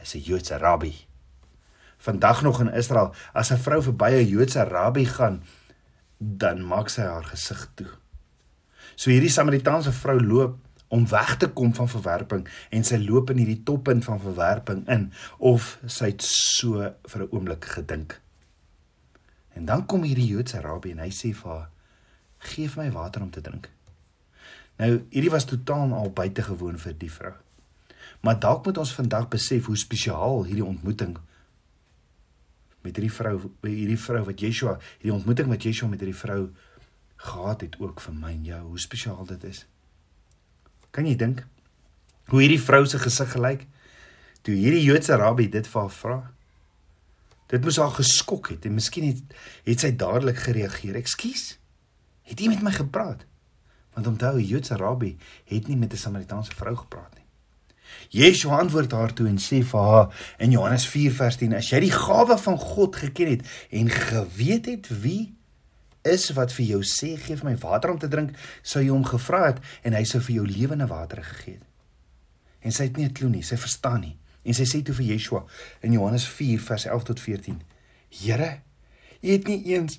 is 0.00 0.14
'n 0.14 0.22
Joodse 0.22 0.56
rabbi. 0.56 0.94
Vandag 1.98 2.42
nog 2.42 2.60
in 2.60 2.72
Israel, 2.72 3.14
as 3.32 3.50
'n 3.50 3.58
vrou 3.58 3.82
verby 3.82 4.10
'n 4.12 4.28
Joodse 4.28 4.62
rabbi 4.64 5.04
gaan, 5.04 5.42
dan 6.18 6.64
maak 6.64 6.88
sy 6.88 7.02
haar 7.02 7.24
gesig 7.24 7.70
toe. 7.74 7.90
So 8.94 9.10
hierdie 9.10 9.30
Samaritaanse 9.30 9.92
vrou 9.92 10.20
loop 10.20 10.63
om 10.94 11.06
weg 11.10 11.36
te 11.42 11.48
kom 11.50 11.72
van 11.74 11.88
verwerping 11.90 12.44
en 12.70 12.84
sy 12.86 13.00
loop 13.02 13.32
in 13.34 13.40
hierdie 13.42 13.62
toppunt 13.66 14.04
van 14.06 14.20
verwerping 14.22 14.84
in 14.94 15.08
of 15.38 15.74
sy 15.90 16.12
het 16.12 16.22
so 16.22 16.90
vir 17.10 17.22
'n 17.22 17.30
oomblik 17.30 17.64
gedink. 17.76 18.20
En 19.54 19.64
dan 19.64 19.86
kom 19.86 20.02
hierdie 20.02 20.26
Joodse 20.26 20.60
rabbi 20.60 20.90
en 20.90 21.02
hy 21.02 21.10
sê 21.10 21.34
vir 21.34 21.50
haar: 21.50 21.68
"Geef 22.38 22.76
my 22.76 22.90
water 22.90 23.22
om 23.22 23.30
te 23.30 23.40
drink." 23.40 23.70
Nou, 24.76 25.04
hierdie 25.10 25.30
was 25.30 25.44
totaal 25.44 25.92
al 25.92 26.10
buitengewoon 26.10 26.78
vir 26.78 26.94
die 26.98 27.12
vrou. 27.12 27.32
Maar 28.20 28.40
dalk 28.40 28.64
moet 28.64 28.78
ons 28.78 28.94
vandag 28.94 29.28
besef 29.28 29.66
hoe 29.66 29.76
spesiaal 29.76 30.44
hierdie 30.44 30.64
ontmoeting 30.64 31.18
met 32.80 32.96
hierdie 32.96 33.12
vrou, 33.12 33.50
hierdie 33.62 34.00
vrou 34.00 34.24
wat 34.24 34.40
Yeshua, 34.40 34.78
hierdie 34.98 35.14
ontmoeting 35.14 35.48
wat 35.48 35.62
Yeshua 35.62 35.88
met 35.88 36.00
hierdie 36.00 36.20
vrou 36.20 36.50
gehad 37.16 37.60
het 37.60 37.78
ook 37.80 38.00
vir 38.00 38.14
my 38.14 38.32
en 38.32 38.44
jou. 38.44 38.60
Hoe 38.60 38.78
spesiaal 38.78 39.24
dit 39.26 39.44
is. 39.44 39.66
Kan 40.94 41.08
jy 41.10 41.16
dink 41.18 41.42
hoe 42.30 42.40
hierdie 42.40 42.62
vrou 42.62 42.84
se 42.88 42.98
gesig 43.02 43.34
gelyk 43.34 43.66
toe 44.46 44.54
hierdie 44.54 44.84
Joodse 44.84 45.16
rabbi 45.18 45.48
dit 45.50 45.66
vir 45.66 45.80
haar 45.80 45.96
vra? 45.98 46.18
Dit 47.50 47.64
moes 47.66 47.80
haar 47.82 47.92
geskok 47.96 48.52
het 48.54 48.64
en 48.68 48.78
miskien 48.78 49.10
het 49.10 49.34
het 49.66 49.84
sy 49.84 49.90
dadelik 49.98 50.38
gereageer. 50.46 50.96
"Ekskuus. 50.96 51.58
Het 52.22 52.40
jy 52.40 52.48
met 52.48 52.62
my 52.62 52.72
gepraat?" 52.72 53.26
Want 53.94 54.06
onthou, 54.06 54.38
'n 54.38 54.46
Joodse 54.46 54.76
rabbi 54.76 55.16
het 55.44 55.68
nie 55.68 55.76
met 55.76 55.92
'n 55.92 55.96
Samaritaanse 55.96 56.54
vrou 56.54 56.76
gepraat 56.76 57.14
nie. 57.14 57.24
Yeshua 58.10 58.58
antwoord 58.58 58.92
haar 58.92 59.12
toe 59.12 59.26
en 59.28 59.38
sê 59.38 59.62
vir 59.62 59.80
haar 59.80 60.34
in 60.38 60.50
Johannes 60.50 60.86
4 60.86 61.12
vers 61.12 61.36
10: 61.36 61.54
"As 61.54 61.70
jy 61.70 61.80
die 61.80 61.90
gawe 61.90 62.38
van 62.38 62.58
God 62.58 62.96
geken 62.96 63.28
het 63.28 63.42
en 63.70 63.90
geweet 63.90 64.66
het 64.66 64.88
wie 65.00 65.33
is 66.04 66.30
wat 66.36 66.52
vir 66.52 66.66
jou 66.66 66.80
sê 66.82 67.14
gee 67.20 67.36
vir 67.36 67.50
my 67.50 67.56
water 67.56 67.90
om 67.90 67.98
te 67.98 68.08
drink, 68.08 68.34
sou 68.62 68.82
jy 68.82 68.90
hom 68.92 69.04
gevra 69.04 69.46
het 69.46 69.62
en 69.82 69.96
hy 69.96 70.04
sou 70.04 70.20
vir 70.20 70.36
jou 70.36 70.46
lewende 70.46 70.86
water 70.86 71.22
gegee 71.22 71.54
het." 71.54 71.66
En 72.64 72.72
sy 72.72 72.88
het 72.88 72.96
nie 72.96 73.06
'n 73.06 73.12
klou 73.12 73.30
nie, 73.30 73.42
sy 73.42 73.56
verstaan 73.56 74.00
nie. 74.00 74.16
En 74.44 74.54
sy 74.54 74.64
sê 74.64 74.82
toe 74.82 74.94
vir 74.94 75.06
Yeshua 75.06 75.44
in 75.80 75.92
Johannes 75.92 76.26
4 76.28 76.60
vers 76.60 76.86
11 76.86 77.04
tot 77.04 77.20
14: 77.20 77.62
"Here, 78.08 78.60
U 79.22 79.30
het 79.30 79.46
nie 79.46 79.64
eens 79.64 79.98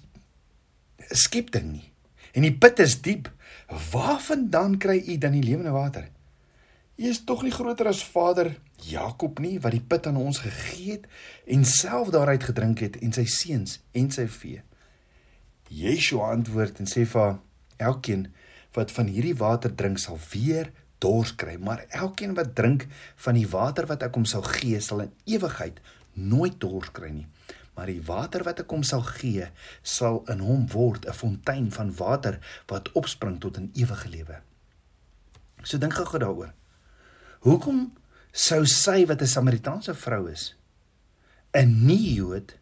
'n 1.00 1.16
skepting 1.16 1.72
nie. 1.72 1.92
En 2.34 2.42
die 2.42 2.58
put 2.58 2.80
is 2.80 3.02
diep. 3.02 3.32
Waarvandaan 3.92 4.78
kry 4.78 5.04
U 5.08 5.18
dan 5.18 5.32
die 5.32 5.44
lewende 5.44 5.72
water?" 5.72 6.10
Jy 6.96 7.10
is 7.12 7.24
tog 7.24 7.44
nie 7.44 7.52
groter 7.52 7.88
as 7.88 8.04
Vader 8.04 8.54
Jakob 8.88 9.40
nie 9.40 9.58
wat 9.60 9.72
die 9.76 9.84
put 9.84 10.08
aan 10.08 10.16
ons 10.16 10.40
gegee 10.40 10.92
het 10.92 11.08
en 11.46 11.66
self 11.66 12.10
daaruit 12.10 12.44
gedrink 12.44 12.80
het 12.80 12.96
en 13.04 13.12
sy 13.12 13.26
seuns 13.26 13.80
en 13.92 14.12
sy 14.12 14.28
vee. 14.32 14.62
Yeshua 15.70 16.32
antwoord 16.32 16.80
en 16.80 16.90
sê 16.90 17.06
vir 17.06 17.38
elkeen 17.78 18.28
wat 18.76 18.92
van 18.92 19.08
hierdie 19.08 19.38
water 19.40 19.72
drink 19.76 20.00
sal 20.00 20.20
weer 20.32 20.72
dors 21.04 21.36
kry, 21.36 21.58
maar 21.58 21.86
elkeen 21.90 22.34
wat 22.36 22.56
drink 22.56 22.88
van 23.26 23.38
die 23.38 23.48
water 23.50 23.88
wat 23.90 24.04
ek 24.04 24.16
hom 24.16 24.26
sal 24.26 24.44
gee, 24.48 24.80
sal 24.82 25.06
in 25.06 25.14
ewigheid 25.26 25.80
nooit 26.14 26.60
dors 26.60 26.92
kry 26.96 27.12
nie. 27.12 27.28
Maar 27.76 27.92
die 27.92 28.02
water 28.08 28.46
wat 28.48 28.62
ek 28.64 28.72
hom 28.72 28.84
sal 28.88 29.04
gee, 29.04 29.50
sal 29.84 30.22
in 30.32 30.40
hom 30.40 30.68
word 30.72 31.06
'n 31.06 31.14
fontein 31.14 31.72
van 31.72 31.92
water 31.96 32.40
wat 32.68 32.92
opspring 32.96 33.40
tot 33.40 33.58
'n 33.60 33.72
ewige 33.76 34.10
lewe. 34.10 34.40
So 35.64 35.78
dink 35.78 35.94
gou 35.94 36.20
daaroor. 36.20 36.54
Hoekom 37.40 37.94
sou 38.32 38.66
sy 38.66 39.06
wat 39.06 39.22
'n 39.22 39.28
Samaritaanse 39.28 39.94
vrou 39.94 40.32
is, 40.32 40.56
'n 41.54 41.86
nie-Jood, 41.86 42.56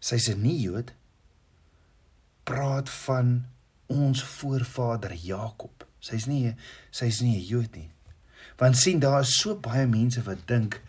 sy's 0.00 0.28
'n 0.28 0.42
nie-Jood, 0.42 0.92
praat 2.44 2.90
van 2.90 3.44
ons 3.86 4.24
voorvader 4.24 5.14
Jakob. 5.14 5.86
Sy's 5.98 6.26
nie 6.26 6.54
sy's 6.90 7.20
nie 7.20 7.36
'n 7.36 7.46
Jood 7.46 7.74
nie. 7.76 7.90
Want 8.56 8.76
sien 8.76 8.98
daar 8.98 9.20
is 9.20 9.38
so 9.38 9.56
baie 9.56 9.86
mense 9.86 10.22
wat 10.22 10.46
dink 10.46 10.82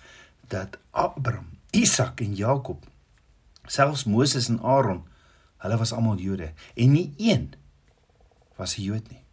dat 0.48 0.78
Abraham, 0.92 1.58
Isak 1.72 2.22
en 2.22 2.36
Jakob, 2.36 2.86
selfs 3.66 4.04
Moses 4.04 4.50
en 4.50 4.60
Aaron, 4.62 5.04
hulle 5.58 5.78
was 5.78 5.94
almal 5.94 6.18
Jode 6.18 6.52
en 6.76 6.92
nie 6.92 7.14
een 7.18 7.54
was 8.56 8.78
'n 8.78 8.82
Jood 8.82 9.10
nie. 9.10 9.24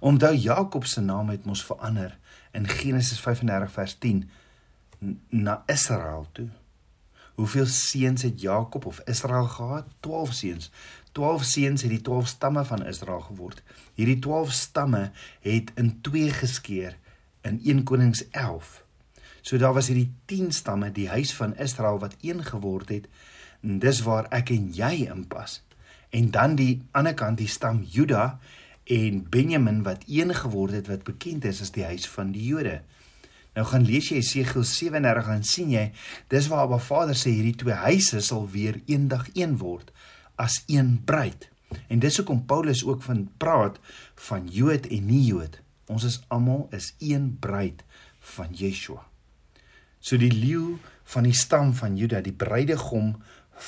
Onthou 0.00 0.34
Jakob 0.34 0.86
se 0.86 1.00
naam 1.00 1.28
het 1.28 1.44
mos 1.44 1.64
verander 1.64 2.18
in 2.50 2.68
Genesis 2.68 3.20
35 3.20 3.72
vers 3.72 3.94
10 3.98 4.30
na 5.28 5.62
Israel 5.66 6.26
toe. 6.32 6.48
Hoeveel 7.34 7.66
seuns 7.66 8.22
het 8.22 8.40
Jakob 8.40 8.86
of 8.86 9.00
Israel 9.04 9.44
gehad? 9.44 9.86
12 10.00 10.32
seuns. 10.32 10.70
12 11.12 11.44
seuns 11.44 11.82
het 11.82 11.90
die 11.90 12.00
12 12.00 12.26
stamme 12.26 12.64
van 12.64 12.84
Israel 12.86 13.20
geword. 13.20 13.62
Hierdie 13.94 14.18
12 14.18 14.52
stamme 14.52 15.10
het 15.40 15.70
in 15.74 16.00
twee 16.00 16.30
geskeur 16.30 16.96
in 17.40 17.60
1 17.64 17.82
Konings 17.82 18.24
11. 18.30 18.84
So 19.40 19.58
daar 19.58 19.74
was 19.74 19.88
hierdie 19.88 20.12
10 20.24 20.52
stamme, 20.52 20.92
die 20.92 21.08
huis 21.08 21.34
van 21.34 21.56
Israel 21.56 21.98
wat 21.98 22.16
een 22.20 22.44
geword 22.44 22.88
het. 22.88 23.08
En 23.62 23.78
dis 23.78 24.02
waar 24.06 24.28
ek 24.34 24.50
en 24.54 24.70
jy 24.74 25.08
inpas. 25.08 25.62
En 26.10 26.30
dan 26.30 26.54
die 26.54 26.82
ander 26.90 27.14
kant 27.14 27.38
die 27.38 27.48
stam 27.48 27.82
Juda 27.82 28.38
en 28.84 29.24
Benjamin 29.28 29.82
wat 29.82 30.04
een 30.06 30.34
geword 30.34 30.72
het 30.72 30.86
wat 30.88 31.04
bekend 31.04 31.44
is 31.44 31.60
as 31.60 31.72
die 31.74 31.84
huis 31.84 32.08
van 32.08 32.32
die 32.32 32.44
Jode. 32.48 32.80
Nou 33.56 33.66
gaan 33.66 33.84
lees 33.84 34.08
jy 34.08 34.20
Jesegiel 34.20 34.64
37 34.64 35.28
en 35.34 35.44
sien 35.44 35.72
jy 35.72 35.88
dis 36.32 36.48
waar 36.48 36.66
Abba 36.68 36.78
Vader 36.78 37.16
sê 37.18 37.32
hierdie 37.34 37.56
twee 37.58 37.76
huise 37.84 38.20
sal 38.24 38.46
weer 38.52 38.80
eendag 38.86 39.26
een 39.34 39.56
word 39.60 39.92
as 40.38 40.62
een 40.66 40.96
bruid. 41.04 41.48
En 41.90 42.00
dis 42.00 42.16
hoekom 42.16 42.44
Paulus 42.48 42.84
ook 42.86 43.02
van 43.04 43.26
praat 43.36 43.78
van 44.28 44.48
Jood 44.48 44.86
en 44.86 45.06
nie 45.06 45.24
Jood. 45.26 45.60
Ons 45.88 46.04
is 46.04 46.20
almal 46.32 46.66
is 46.76 46.94
een 46.98 47.36
bruid 47.40 47.84
van 48.36 48.54
Yeshua. 48.54 49.02
So 49.98 50.16
die 50.20 50.32
leeu 50.32 50.78
van 51.12 51.26
die 51.26 51.34
stam 51.36 51.72
van 51.74 51.96
Juda, 51.98 52.20
die 52.22 52.36
bruidegom 52.36 53.16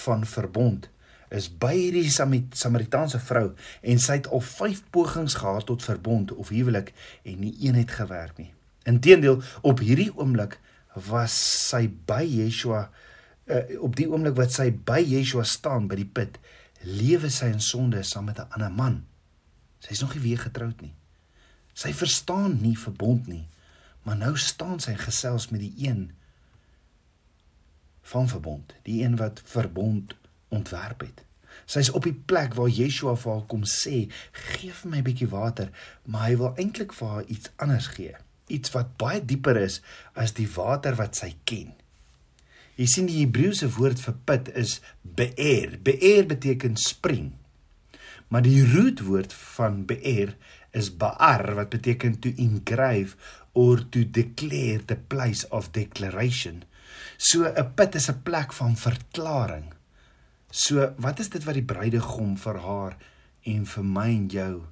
van 0.04 0.24
verbond 0.28 0.88
is 1.30 1.46
by 1.62 1.72
hierdie 1.76 2.10
Samaritaanse 2.10 3.20
vrou 3.22 3.52
en 3.86 4.00
sy 4.02 4.18
het 4.18 4.28
al 4.34 4.42
5 4.42 4.82
pogings 4.94 5.36
gehad 5.38 5.66
tot 5.68 5.84
verbond 5.86 6.32
of 6.34 6.50
huwelik 6.50 6.90
en 7.22 7.38
nie 7.44 7.54
een 7.62 7.78
het 7.78 7.94
gewerk 7.94 8.40
nie. 8.40 8.50
Inteendeel, 8.90 9.38
op 9.62 9.82
hierdie 9.84 10.10
oomblik 10.16 10.58
was 11.06 11.36
sy 11.68 11.84
by 11.86 12.24
Yeshua 12.26 12.88
uh, 13.50 13.62
op 13.82 13.94
die 13.98 14.08
oomblik 14.10 14.34
wat 14.38 14.54
sy 14.54 14.70
by 14.74 14.98
Yeshua 15.04 15.44
staan 15.46 15.86
by 15.90 16.00
die 16.00 16.08
put, 16.08 16.40
lewe 16.80 17.30
sy 17.30 17.50
in 17.52 17.60
sonde 17.60 18.02
saam 18.02 18.25
met 18.25 18.38
'n 18.38 18.50
ander 18.50 18.72
man. 18.72 19.06
Sy's 19.78 20.00
nog 20.00 20.14
nie 20.14 20.22
weer 20.22 20.38
getroud 20.38 20.80
nie. 20.80 20.94
Sy 21.75 21.92
verstaan 21.92 22.60
nie 22.60 22.78
verbond 22.78 23.26
nie, 23.26 23.49
maar 24.02 24.16
nou 24.16 24.37
staan 24.37 24.80
sy 24.80 24.94
gesels 24.94 25.49
met 25.49 25.60
die 25.60 25.75
een 25.88 26.12
van 28.02 28.28
verbond, 28.28 28.75
die 28.82 29.02
een 29.02 29.16
wat 29.16 29.42
verbond 29.44 30.14
ontwerp 30.49 31.00
het. 31.00 31.25
Sy's 31.66 31.90
op 31.90 32.04
die 32.04 32.14
plek 32.14 32.54
waar 32.54 32.68
Yeshua 32.68 33.14
vir 33.16 33.32
haar 33.32 33.46
kom 33.46 33.62
sê, 33.64 34.10
"Gee 34.32 34.72
vir 34.72 34.90
my 34.90 34.99
'n 34.99 35.04
bietjie 35.04 35.28
water," 35.28 35.70
maar 36.04 36.26
hy 36.28 36.37
wil 36.37 36.56
eintlik 36.56 36.92
vir 36.92 37.08
haar 37.08 37.25
iets 37.25 37.50
anders 37.56 37.87
gee, 37.87 38.14
iets 38.46 38.70
wat 38.70 38.96
baie 38.96 39.25
dieper 39.25 39.56
is 39.56 39.80
as 40.14 40.32
die 40.32 40.49
water 40.49 40.94
wat 40.94 41.16
sy 41.16 41.37
ken. 41.44 41.79
Jy 42.80 42.87
sien 42.88 43.08
die 43.10 43.18
Hebreëse 43.20 43.68
woord 43.76 44.00
vir 44.00 44.14
put 44.25 44.46
is 44.56 44.78
be'er. 45.04 45.75
Be'er 45.84 46.25
beteken 46.25 46.78
spring. 46.80 47.34
Maar 48.32 48.46
die 48.46 48.62
rootwoord 48.64 49.34
van 49.37 49.82
be'er 49.90 50.32
is 50.72 50.88
ba'ar 50.96 51.44
wat 51.58 51.75
beteken 51.75 52.16
to 52.25 52.32
engrave 52.40 53.18
or 53.52 53.82
to 53.92 54.06
declare 54.06 54.80
the 54.87 54.96
place 54.96 55.44
of 55.50 55.72
declaration. 55.76 56.62
So 57.18 57.44
'n 57.44 57.75
put 57.75 57.94
is 57.94 58.08
'n 58.08 58.22
plek 58.22 58.52
van 58.52 58.76
verklaring. 58.76 59.75
So, 60.50 60.94
wat 60.96 61.20
is 61.20 61.28
dit 61.28 61.44
wat 61.44 61.54
die 61.54 61.62
bruidegom 61.62 62.37
vir 62.38 62.58
haar 62.58 62.96
en 63.42 63.66
vir 63.66 63.84
my 63.84 64.08
en 64.08 64.28
jou 64.28 64.62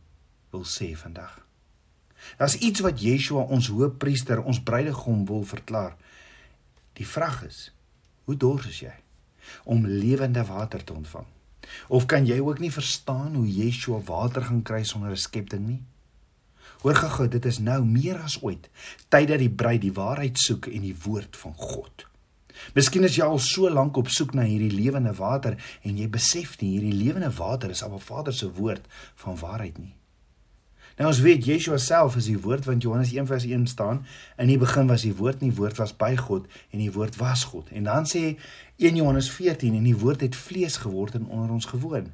wil 0.51 0.65
sê 0.65 0.97
vandag? 0.97 1.47
Daar's 2.39 2.57
iets 2.59 2.81
wat 2.81 3.01
Yeshua 3.01 3.43
ons 3.43 3.69
hoëpriester, 3.69 4.43
ons 4.43 4.63
bruidegom 4.63 5.27
wil 5.27 5.45
verklaar. 5.45 5.97
Die 6.93 7.07
vraag 7.07 7.45
is, 7.47 7.71
hoe 8.29 8.37
dors 8.37 8.67
is 8.69 8.83
jy 8.85 8.95
om 9.65 9.87
lewende 9.89 10.45
water 10.45 10.83
te 10.85 10.93
ontvang? 10.93 11.25
Of 11.89 12.05
kan 12.09 12.27
jy 12.29 12.37
ook 12.45 12.61
nie 12.61 12.73
verstaan 12.73 13.35
hoe 13.39 13.49
Yeshua 13.49 14.03
water 14.05 14.45
gaan 14.45 14.63
kry 14.63 14.83
sonder 14.85 15.11
'n 15.11 15.17
skepting 15.17 15.65
nie? 15.67 15.83
Hoor 16.83 16.95
gou, 16.95 17.29
dit 17.29 17.45
is 17.45 17.59
nou 17.59 17.85
meer 17.85 18.21
as 18.23 18.39
ooit 18.43 18.69
tyd 19.09 19.29
dat 19.29 19.39
die 19.39 19.51
bruid 19.51 19.81
die 19.81 19.93
waarheid 19.93 20.39
soek 20.39 20.67
en 20.67 20.83
die 20.83 20.97
woord 21.05 21.37
van 21.37 21.55
God. 21.55 22.07
Miskien 22.75 23.05
is 23.05 23.17
jy 23.17 23.25
al 23.25 23.39
so 23.39 23.71
lank 23.71 23.97
op 23.97 24.09
soek 24.09 24.35
na 24.35 24.43
hierdie 24.43 24.75
lewende 24.75 25.15
water 25.15 25.57
en 25.83 25.99
jy 25.99 26.09
besef 26.09 26.61
nie 26.61 26.71
hierdie 26.77 26.95
lewende 26.95 27.31
water 27.31 27.71
is 27.71 27.83
Abba 27.83 27.99
Vader 27.99 28.35
se 28.35 28.53
woord 28.53 28.85
van 29.25 29.39
waarheid 29.39 29.79
nie. 29.79 29.95
Nou 30.99 31.07
ons 31.13 31.21
weet 31.23 31.45
Yeshua 31.47 31.77
self 31.79 32.17
is 32.19 32.27
die 32.27 32.41
woord 32.43 32.65
want 32.67 32.83
Johannes 32.83 33.13
1:1 33.15 33.69
staan 33.71 34.01
in 34.37 34.49
die 34.51 34.59
begin 34.59 34.89
was 34.91 35.05
die 35.07 35.15
woord 35.15 35.41
en 35.41 35.53
die 35.53 35.59
woord 35.59 35.77
was 35.79 35.93
by 35.97 36.17
God 36.19 36.47
en 36.71 36.83
die 36.83 36.93
woord 36.93 37.17
was 37.17 37.45
God. 37.45 37.69
En 37.71 37.87
dan 37.87 38.07
sê 38.07 38.35
1 38.77 38.97
Johannes 38.99 39.31
14 39.31 39.75
en 39.75 39.85
die 39.87 39.97
woord 39.97 40.21
het 40.27 40.37
vlees 40.37 40.77
geword 40.77 41.15
en 41.15 41.27
onder 41.27 41.51
ons 41.55 41.71
gewoon. 41.71 42.11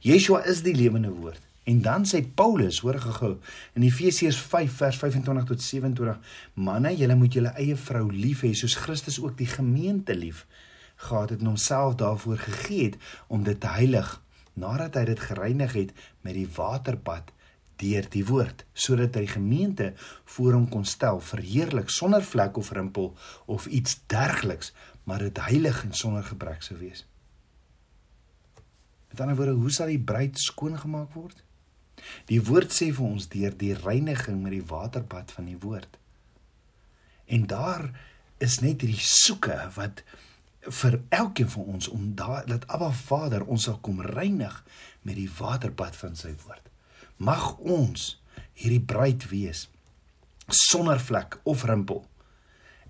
Yeshua 0.00 0.42
is 0.44 0.62
die 0.62 0.74
lewende 0.74 1.10
woord. 1.10 1.40
En 1.64 1.82
dan 1.82 2.04
sê 2.06 2.24
Paulus, 2.34 2.80
hoor 2.80 2.98
gehou, 2.98 3.36
in 3.72 3.82
Efesiërs 3.82 4.40
5 4.40 4.72
vers 4.72 4.96
25 4.96 5.44
tot 5.44 5.62
27, 5.62 6.18
manne, 6.54 6.96
julle 6.96 7.14
moet 7.14 7.32
julle 7.32 7.54
eie 7.54 7.76
vrou 7.76 8.10
lief 8.10 8.42
hê 8.42 8.54
soos 8.54 8.74
Christus 8.74 9.20
ook 9.20 9.36
die 9.38 9.46
gemeente 9.46 10.16
lief 10.16 10.46
gehad 10.98 11.30
het 11.30 11.40
en 11.40 11.46
homself 11.46 11.94
daarvoor 11.94 12.38
gegee 12.38 12.84
het 12.84 12.96
om 13.26 13.42
dit 13.46 13.60
te 13.60 13.70
heilig 13.70 14.22
nadat 14.58 14.94
hy 14.98 15.04
dit 15.04 15.20
gereinig 15.20 15.72
het 15.72 15.92
met 16.26 16.34
die 16.34 16.48
waterbad 16.56 17.30
deur 17.80 18.06
die 18.10 18.24
woord 18.26 18.64
sodat 18.72 19.16
hy 19.18 19.26
gemeente 19.30 19.92
voor 20.36 20.56
hom 20.56 20.68
kon 20.72 20.84
stel 20.84 21.20
verheerlik 21.24 21.92
sonder 21.94 22.24
vlek 22.24 22.58
of 22.60 22.72
rimpel 22.76 23.12
of 23.46 23.66
iets 23.66 24.00
dergeliks 24.06 24.72
maar 25.08 25.24
dit 25.24 25.40
heilig 25.48 25.84
en 25.84 25.94
sonder 25.96 26.24
gebrek 26.24 26.62
sou 26.62 26.76
wees. 26.78 27.06
Met 29.08 29.20
ander 29.24 29.36
woorde, 29.38 29.56
hoe 29.56 29.70
sal 29.72 29.88
die 29.88 30.02
bruid 30.10 30.36
skoon 30.36 30.76
gemaak 30.76 31.14
word? 31.16 31.40
Die 32.28 32.40
woord 32.44 32.74
sê 32.76 32.90
vir 32.92 33.06
ons 33.06 33.28
deur 33.32 33.56
die 33.56 33.72
reiniging 33.74 34.42
met 34.42 34.52
die 34.52 34.66
waterbad 34.68 35.32
van 35.32 35.48
die 35.48 35.56
woord. 35.62 35.96
En 37.24 37.48
daar 37.48 37.88
is 38.44 38.60
net 38.60 38.84
hierdie 38.84 39.00
soeke 39.00 39.56
wat 39.78 40.04
vir 40.60 40.98
elkeen 41.14 41.48
van 41.56 41.72
ons 41.74 41.88
om 41.88 42.12
daar 42.18 42.44
dat 42.46 42.68
Abba 42.68 42.90
Vader 42.92 43.46
ons 43.48 43.64
sal 43.68 43.80
kom 43.80 44.02
reinig 44.04 44.60
met 45.08 45.16
die 45.16 45.30
waterbad 45.38 45.96
van 45.96 46.16
sy 46.18 46.34
woord. 46.44 46.67
Mag 47.18 47.58
ons 47.58 48.14
hierdie 48.58 48.82
bruid 48.82 49.26
wees 49.30 49.66
sonder 50.48 51.00
vlek 51.02 51.40
of 51.44 51.64
rimpel 51.68 52.04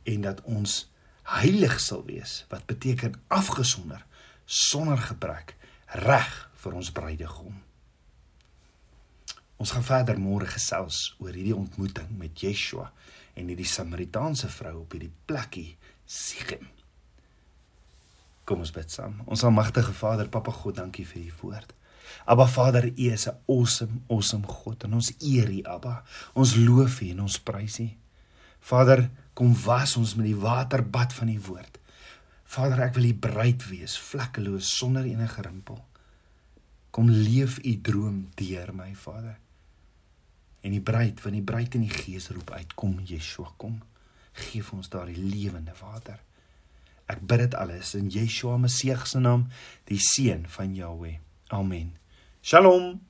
en 0.08 0.24
dat 0.24 0.42
ons 0.44 0.84
heilig 1.40 1.78
sal 1.80 2.04
wees 2.08 2.42
wat 2.52 2.66
beteken 2.68 3.16
afgesonder 3.32 4.04
sonder 4.44 5.00
gebrek 5.00 5.56
reg 6.04 6.28
vir 6.62 6.76
ons 6.76 6.92
bruidegom. 6.92 7.56
Ons 9.58 9.72
gaan 9.74 9.84
verder 9.84 10.20
môre 10.22 10.46
gesels 10.46 11.16
oor 11.18 11.34
hierdie 11.34 11.56
ontmoeting 11.56 12.10
met 12.20 12.44
Yeshua 12.44 12.90
en 13.34 13.48
hierdie 13.50 13.68
Samaritaanse 13.68 14.50
vrou 14.52 14.82
op 14.84 14.94
hierdie 14.94 15.12
plekkie 15.26 15.72
Sichem. 16.06 16.68
Kom 18.48 18.62
ons 18.64 18.72
bid 18.72 18.92
saam. 18.92 19.18
Ons 19.26 19.42
almagtige 19.44 19.92
Vader, 19.92 20.30
Papa 20.32 20.54
God, 20.54 20.78
dankie 20.78 21.04
vir 21.04 21.26
u 21.26 21.32
woord. 21.42 21.74
Abba 22.24 22.46
Vader, 22.46 22.86
u 22.86 23.10
is 23.12 23.26
'n 23.28 23.36
awesome, 23.46 24.00
awesome 24.08 24.46
God 24.46 24.84
en 24.84 24.94
ons 24.94 25.12
eer 25.18 25.50
u, 25.50 25.62
Abba. 25.62 26.04
Ons 26.34 26.54
loof 26.54 27.00
u 27.00 27.10
en 27.10 27.20
ons 27.20 27.38
prys 27.38 27.78
u. 27.78 27.88
Vader, 28.60 29.10
kom 29.34 29.54
was 29.64 29.96
ons 29.96 30.14
met 30.14 30.26
die 30.26 30.36
waterbad 30.36 31.12
van 31.12 31.28
u 31.28 31.40
woord. 31.40 31.78
Vader, 32.44 32.80
ek 32.80 32.94
wil 32.94 33.04
u 33.04 33.14
bruid 33.14 33.68
wees, 33.68 33.98
vlekkeloos 33.98 34.76
sonder 34.76 35.04
enige 35.04 35.42
rimpel. 35.42 35.84
Kom 36.90 37.10
leef 37.10 37.58
u 37.64 37.80
droom 37.80 38.28
deur 38.34 38.74
my, 38.74 38.94
Vader. 38.94 39.36
En 40.60 40.70
die 40.70 40.80
bruid, 40.80 41.20
want 41.22 41.34
die 41.34 41.44
bruid 41.44 41.74
in 41.74 41.84
die 41.86 41.92
gees 41.92 42.30
roep 42.34 42.50
uit, 42.50 42.74
kom 42.74 42.98
Yeshua, 43.04 43.52
kom. 43.56 43.78
Geef 44.32 44.72
ons 44.72 44.88
daardie 44.88 45.18
lewende 45.18 45.74
water. 45.80 46.18
Ek 47.08 47.20
bid 47.24 47.46
dit 47.46 47.54
alles 47.56 47.94
in 47.96 48.10
Yeshua 48.12 48.58
Messie 48.60 48.96
se 49.04 49.20
naam, 49.20 49.46
die 49.88 50.00
seun 50.02 50.46
van 50.48 50.74
Jahweh. 50.74 51.18
Amen. 51.48 51.97
Shalom. 52.42 53.00